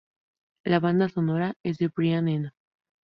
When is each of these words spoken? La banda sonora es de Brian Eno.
La 0.63 0.79
banda 0.79 1.09
sonora 1.09 1.53
es 1.61 1.77
de 1.77 1.89
Brian 1.95 2.27
Eno. 2.27 2.53